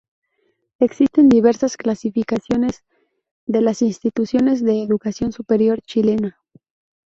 [0.79, 2.83] Existen diversas clasificaciones
[3.45, 6.39] de las Instituciones de Educación Superior Chilena.